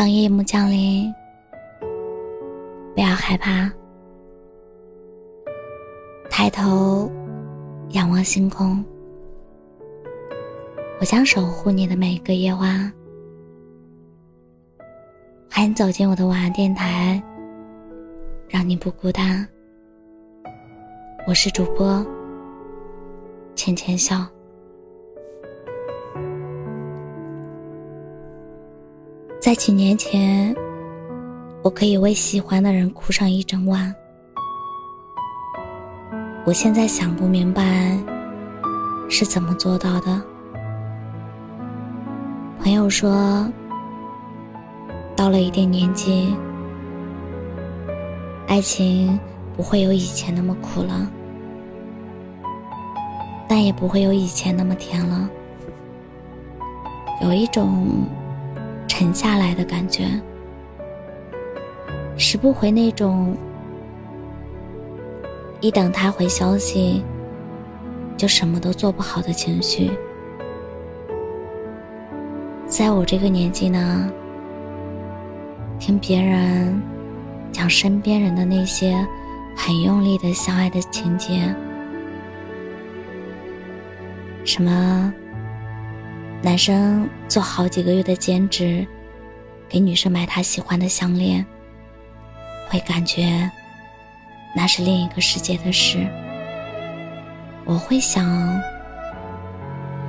[0.00, 1.14] 当夜幕降临，
[2.94, 3.70] 不要害怕，
[6.30, 7.12] 抬头
[7.90, 8.82] 仰望星空，
[11.00, 12.90] 我将守护你的每一个夜晚。
[15.50, 17.22] 欢迎走进我的晚安电台，
[18.48, 19.46] 让你不孤单。
[21.26, 22.02] 我是主播
[23.54, 24.26] 浅浅笑。
[29.50, 30.54] 在几年前，
[31.60, 33.92] 我可以为喜欢的人哭上一整晚。
[36.44, 37.98] 我现在想不明白
[39.08, 40.22] 是怎么做到的。
[42.60, 43.44] 朋友说，
[45.16, 46.32] 到了一定年纪，
[48.46, 49.18] 爱情
[49.56, 51.10] 不会有以前那么苦了，
[53.48, 55.28] 但也不会有以前那么甜了。
[57.20, 58.04] 有一种。
[58.90, 60.04] 沉下来的感觉，
[62.16, 63.36] 拾不回那种
[65.60, 67.04] 一等他回消息
[68.16, 69.92] 就什么都做不好的情绪。
[72.66, 74.10] 在我这个年纪呢，
[75.78, 76.82] 听别人
[77.52, 79.06] 讲身边人的那些
[79.56, 81.54] 很用力的相爱的情节，
[84.44, 85.14] 什么？
[86.42, 88.86] 男生做好几个月的兼职，
[89.68, 91.44] 给女生买她喜欢的项链，
[92.68, 93.50] 会感觉
[94.56, 95.98] 那是另一个世界的事。
[97.66, 98.58] 我会想，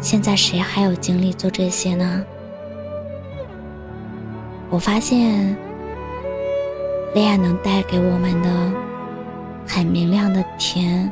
[0.00, 2.24] 现在谁还有精力做这些呢？
[4.68, 5.56] 我发现，
[7.14, 8.50] 恋爱能带给我们的
[9.64, 11.10] 很明亮的甜，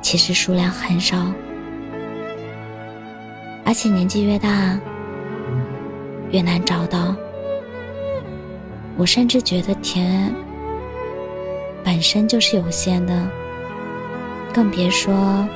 [0.00, 1.30] 其实数量很少。
[3.70, 4.76] 而且年纪越大，
[6.32, 7.14] 越难找到。
[8.96, 10.34] 我甚至觉得甜
[11.84, 13.30] 本身就是有限的，
[14.52, 15.46] 更别说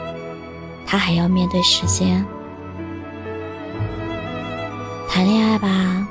[0.87, 2.25] 他还要面对时间。
[5.09, 6.07] 谈恋爱吧，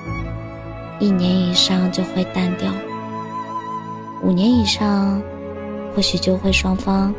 [1.00, 2.70] 一年以上就会淡掉，
[4.22, 5.22] 五年以上，
[5.96, 7.16] 或许就会双方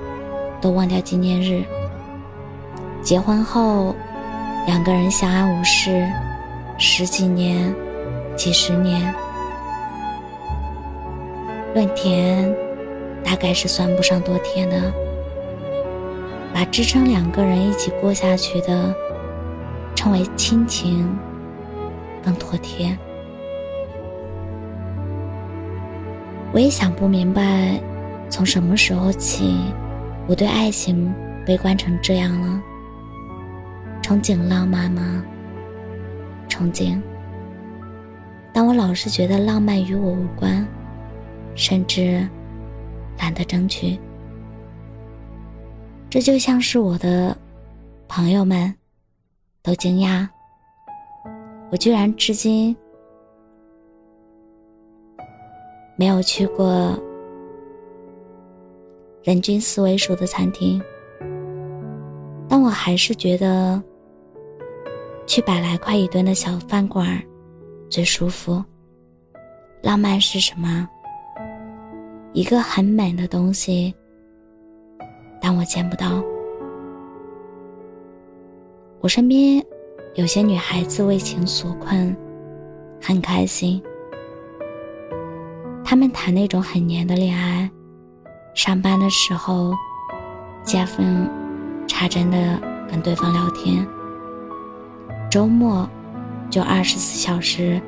[0.60, 1.64] 都忘掉纪念日。
[3.00, 3.96] 结婚后。
[4.66, 6.10] 两个人相安无事，
[6.78, 7.74] 十几年、
[8.34, 9.14] 几十年，
[11.74, 12.50] 论甜，
[13.22, 14.92] 大概是算不上多甜的。
[16.52, 18.94] 把支撑两个人一起过下去的，
[19.94, 21.14] 称为亲情，
[22.22, 22.96] 更妥帖。
[26.52, 27.78] 我也想不明白，
[28.30, 29.56] 从什么时候起，
[30.26, 31.12] 我对爱情
[31.44, 32.62] 悲观成这样了。
[34.04, 35.24] 憧憬浪漫吗？
[36.46, 37.00] 憧憬。
[38.52, 40.62] 但我老是觉得浪漫与我无关，
[41.54, 42.28] 甚至
[43.18, 43.98] 懒得争取。
[46.10, 47.34] 这就像是我的
[48.06, 48.74] 朋友们
[49.62, 50.28] 都惊讶，
[51.70, 52.76] 我居然至今
[55.96, 56.94] 没有去过
[59.22, 60.78] 人均四位数的餐厅，
[62.46, 63.82] 但我还是觉得。
[65.26, 67.22] 去百来块一顿的小饭馆
[67.88, 68.62] 最舒服。
[69.82, 70.88] 浪漫是什么？
[72.32, 73.94] 一个很美的东西，
[75.40, 76.22] 但我见不到。
[79.00, 79.62] 我身边
[80.14, 82.16] 有些女孩子为情所困，
[83.00, 83.82] 很开心。
[85.84, 87.70] 她们谈那种很黏的恋爱，
[88.54, 89.74] 上班的时候
[90.62, 91.28] 见缝
[91.86, 92.58] 插针的
[92.90, 93.86] 跟对方聊天。
[95.34, 95.90] 周末
[96.48, 97.82] 就二十四小时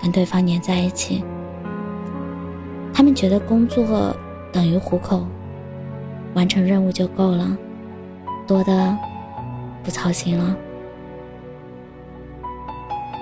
[0.00, 1.24] 跟对方黏在一起，
[2.94, 4.16] 他们觉得工作
[4.52, 5.26] 等于糊口，
[6.34, 7.58] 完成任务就够了，
[8.46, 8.96] 多的
[9.82, 10.56] 不操心了。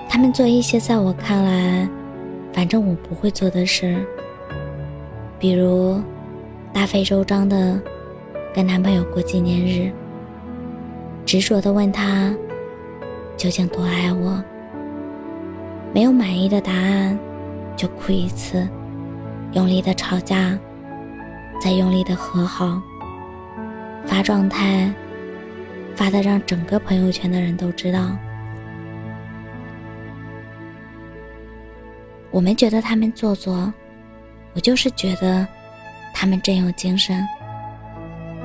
[0.07, 1.89] 他们做一些在我看来，
[2.53, 4.05] 反正我不会做的事，
[5.39, 5.99] 比如
[6.71, 7.81] 大费周章的
[8.53, 9.91] 跟男朋友过纪念日，
[11.25, 12.31] 执着的问他。
[13.41, 14.39] 究竟多爱我？
[15.91, 17.17] 没有满意的答案，
[17.75, 18.69] 就哭一次，
[19.53, 20.55] 用力的吵架，
[21.59, 22.79] 再用力的和好，
[24.05, 24.93] 发状态，
[25.95, 28.11] 发的让整个朋友圈的人都知道。
[32.29, 33.73] 我没觉得他们做作，
[34.53, 35.47] 我就是觉得
[36.13, 37.19] 他们真有精神。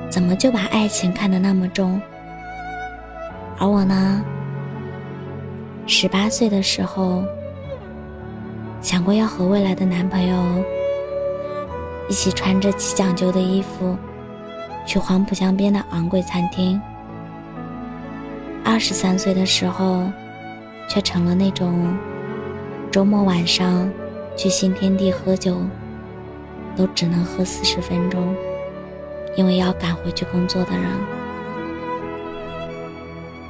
[0.09, 2.01] 怎么就把爱情看得那么重？
[3.59, 4.25] 而我呢？
[5.87, 7.23] 十八岁的时候，
[8.81, 10.37] 想过要和未来的男朋友
[12.09, 13.95] 一起穿着极讲究的衣服，
[14.85, 16.79] 去黄浦江边的昂贵餐厅。
[18.65, 20.03] 二十三岁的时候，
[20.89, 21.97] 却成了那种
[22.91, 23.89] 周末晚上
[24.35, 25.57] 去新天地喝酒，
[26.75, 28.35] 都只能喝四十分钟，
[29.37, 30.85] 因为要赶回去工作的人。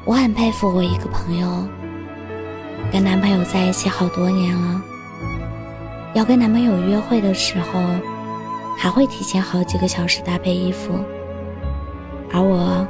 [0.05, 1.67] 我很佩服我一个朋友，
[2.91, 4.81] 跟男朋友在一起好多年了。
[6.13, 7.79] 要跟男朋友约会的时候，
[8.77, 10.93] 还会提前好几个小时搭配衣服。
[12.31, 12.87] 而我，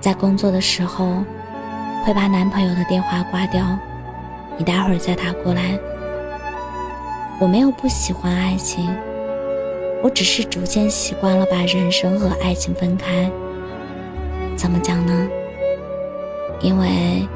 [0.00, 1.22] 在工作的时候，
[2.04, 3.64] 会把男朋友的电话挂掉，
[4.56, 5.78] 你待会儿再打过来。
[7.38, 8.88] 我没有不喜欢爱情，
[10.02, 13.30] 我只是逐渐习惯了把人生和爱情分开。
[14.56, 15.28] 怎么讲呢？
[16.60, 17.26] 因为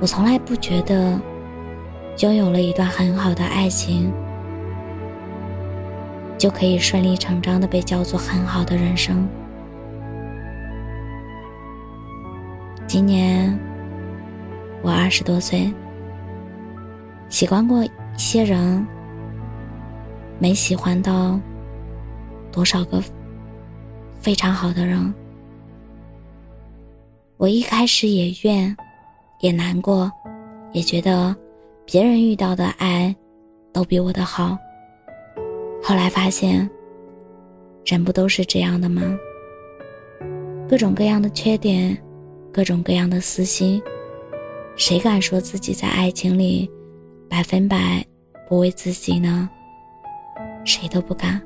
[0.00, 1.20] 我从来不觉得。
[2.20, 4.12] 拥有了一段很好的爱情，
[6.36, 9.24] 就可以顺理成章的被叫做很好的人生。
[12.88, 13.56] 今年
[14.82, 15.72] 我二十多岁，
[17.28, 18.84] 喜欢过一些人，
[20.40, 21.38] 没喜欢到
[22.50, 23.00] 多少个
[24.20, 25.14] 非常好的人。
[27.36, 28.76] 我一开始也怨，
[29.40, 30.10] 也难过，
[30.72, 31.34] 也觉得。
[31.90, 33.16] 别人遇到的爱，
[33.72, 34.58] 都比我的好。
[35.82, 36.68] 后来发现，
[37.86, 39.18] 人不都是这样的吗？
[40.68, 41.96] 各种各样的缺点，
[42.52, 43.82] 各种各样的私心，
[44.76, 46.70] 谁敢说自己在爱情里
[47.26, 48.04] 百分百
[48.46, 49.48] 不为自己呢？
[50.66, 51.40] 谁都不敢。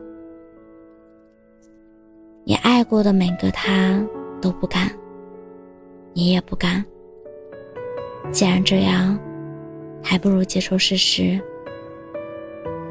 [2.42, 4.04] 你爱过的每个他
[4.40, 4.90] 都不敢，
[6.14, 6.84] 你也不敢。
[8.32, 9.16] 既然这样。
[10.04, 11.40] 还不如接受事实。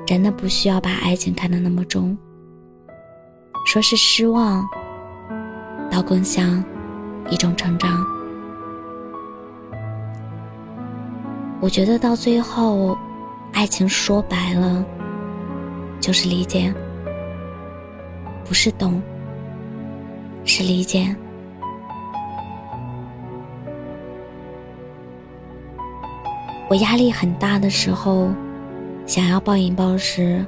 [0.08, 2.18] 真的不需要把爱情看得那么重。
[3.66, 4.66] 说是失望，
[5.92, 6.64] 倒更像
[7.30, 8.04] 一种成长。
[11.60, 12.98] 我觉得到最后，
[13.54, 14.84] 爱情说白了，
[16.00, 16.74] 就是理解，
[18.46, 19.02] 不是懂，
[20.44, 21.16] 是理解。
[26.72, 28.30] 我压力很大的时候，
[29.06, 30.42] 想要暴饮暴食，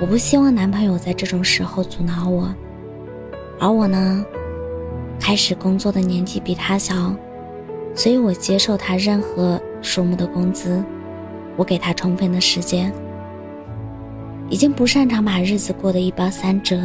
[0.00, 2.52] 我不希望男朋友在这种时候阻挠我。
[3.60, 4.26] 而我呢，
[5.20, 7.14] 开始工作的年纪比他小，
[7.94, 10.84] 所以我接受他任何数目的工资，
[11.56, 12.92] 我给他充分的时间。
[14.50, 16.76] 已经不擅长把日子过得一波三折，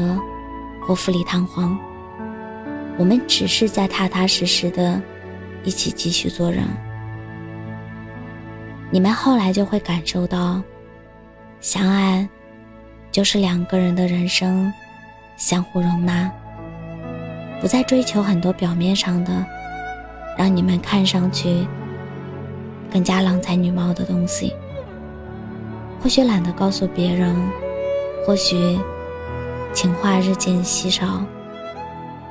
[0.86, 1.76] 或富丽堂皇。
[2.96, 5.02] 我们只是在踏踏实实的，
[5.64, 6.64] 一起继续做人。
[8.90, 10.62] 你们后来就会感受到，
[11.60, 12.28] 相爱
[13.12, 14.72] 就是两个人的人生
[15.36, 16.32] 相互容纳，
[17.60, 19.46] 不再追求很多表面上的，
[20.38, 21.68] 让你们看上去
[22.90, 24.54] 更加郎才女貌的东西。
[26.02, 27.36] 或许懒得告诉别人，
[28.26, 28.80] 或许
[29.74, 31.26] 情话日渐稀少，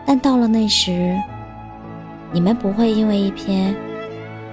[0.06, 1.14] 但到了那时，
[2.32, 3.76] 你们不会因为一篇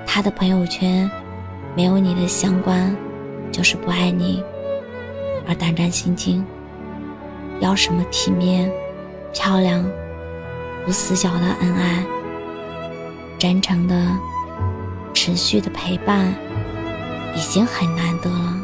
[0.05, 1.09] 他的朋友圈。
[1.75, 2.95] 没有你的相关，
[3.51, 4.43] 就是不爱你，
[5.47, 6.45] 而胆战心惊。
[7.59, 8.71] 要什么体面、
[9.33, 9.83] 漂亮、
[10.87, 12.05] 无死角的恩爱，
[13.39, 14.05] 真诚的、
[15.13, 16.33] 持续的陪伴，
[17.35, 18.55] 已经很难得了。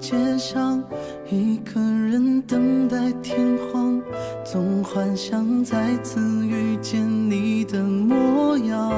[0.00, 0.82] 街巷，
[1.28, 3.36] 一个人等待天
[3.72, 4.00] 荒，
[4.44, 8.90] 总幻想再次遇见你的模样。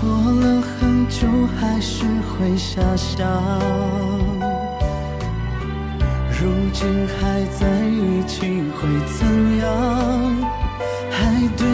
[0.00, 1.26] 过了很久，
[1.58, 3.26] 还是会遐想。
[6.40, 9.26] 如今还在一起会怎
[9.58, 9.66] 样？
[11.10, 11.66] 还对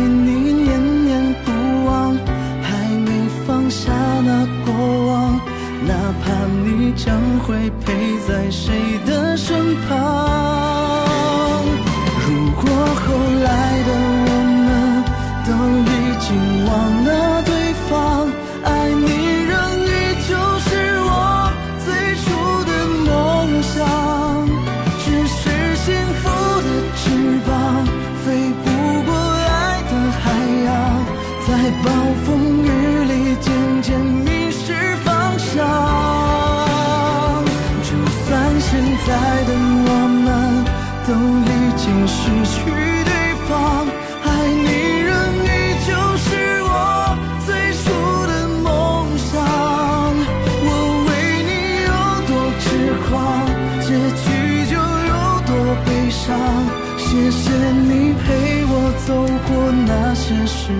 [60.26, 60.72] 些时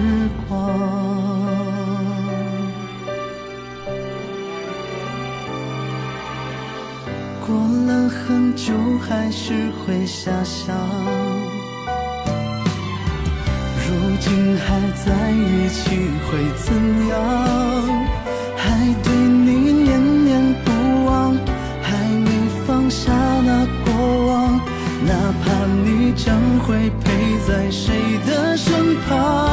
[0.49, 0.57] 光，
[7.47, 7.55] 过
[7.87, 8.73] 了很久
[9.07, 9.53] 还是
[9.85, 10.75] 会遐想，
[13.77, 15.91] 如今还在一起
[16.25, 16.73] 会怎
[17.11, 17.13] 样？
[18.57, 18.63] 还
[19.03, 21.37] 对你念念不忘，
[21.83, 22.31] 还没
[22.67, 23.93] 放下那过
[24.27, 24.59] 往，
[25.07, 25.13] 哪
[25.45, 25.45] 怕
[25.85, 27.13] 你将会陪
[27.47, 27.93] 在谁
[29.09, 29.44] 的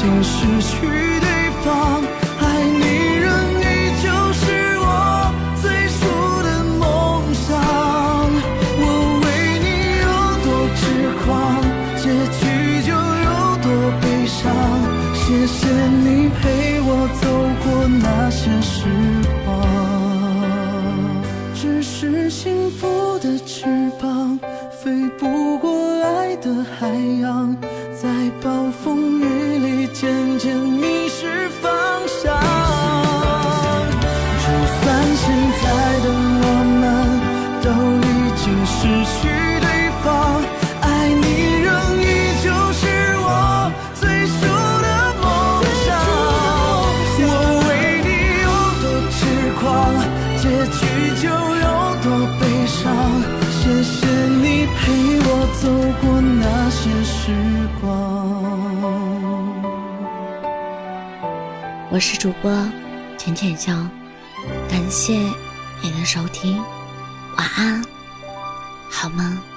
[0.00, 0.80] 已经失去
[1.20, 1.28] 对
[1.62, 1.68] 方，
[2.40, 2.80] 爱你
[3.20, 3.28] 仍
[3.60, 3.62] 依
[4.02, 4.40] 旧是
[4.78, 4.88] 我
[5.60, 6.00] 最初
[6.42, 6.80] 的梦
[7.34, 7.44] 想。
[8.80, 8.82] 我
[9.20, 9.24] 为
[9.60, 9.68] 你
[10.00, 10.08] 有
[10.40, 10.80] 多痴
[11.20, 11.28] 狂，
[11.98, 12.02] 结
[12.40, 12.40] 局
[12.80, 13.28] 就有
[13.60, 13.68] 多
[14.00, 14.40] 悲伤。
[15.12, 16.08] 谢谢你
[16.40, 16.88] 陪我
[17.20, 17.22] 走
[17.62, 17.68] 过
[18.00, 18.88] 那些时
[19.44, 19.46] 光，
[21.54, 23.66] 只是幸福的翅
[24.00, 24.40] 膀
[24.70, 25.68] 飞不过
[26.02, 26.30] 爱。
[26.42, 26.88] 的海
[27.20, 27.54] 洋，
[27.92, 28.08] 在
[28.40, 29.09] 暴风
[57.30, 57.90] 时光。
[61.90, 62.50] 我是主播
[63.16, 63.72] 浅浅笑，
[64.68, 65.14] 感谢
[65.80, 66.60] 你的收听，
[67.36, 67.84] 晚安，
[68.90, 69.49] 好梦。